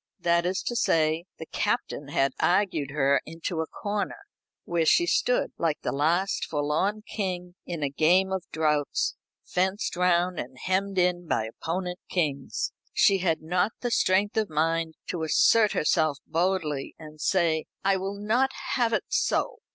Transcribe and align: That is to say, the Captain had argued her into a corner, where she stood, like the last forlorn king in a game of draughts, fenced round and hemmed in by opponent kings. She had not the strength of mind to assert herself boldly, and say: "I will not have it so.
That 0.19 0.47
is 0.47 0.63
to 0.63 0.75
say, 0.75 1.25
the 1.37 1.45
Captain 1.45 2.07
had 2.07 2.33
argued 2.39 2.89
her 2.89 3.21
into 3.23 3.61
a 3.61 3.67
corner, 3.67 4.17
where 4.65 4.83
she 4.87 5.05
stood, 5.05 5.51
like 5.59 5.79
the 5.83 5.91
last 5.91 6.43
forlorn 6.45 7.03
king 7.07 7.53
in 7.67 7.83
a 7.83 7.89
game 7.91 8.31
of 8.31 8.43
draughts, 8.51 9.15
fenced 9.45 9.95
round 9.95 10.39
and 10.39 10.57
hemmed 10.57 10.97
in 10.97 11.27
by 11.27 11.45
opponent 11.45 11.99
kings. 12.09 12.71
She 12.93 13.19
had 13.19 13.43
not 13.43 13.73
the 13.81 13.91
strength 13.91 14.37
of 14.37 14.49
mind 14.49 14.95
to 15.09 15.21
assert 15.21 15.73
herself 15.73 16.17
boldly, 16.25 16.95
and 16.97 17.21
say: 17.21 17.67
"I 17.83 17.97
will 17.97 18.15
not 18.19 18.49
have 18.73 18.93
it 18.93 19.03
so. 19.07 19.59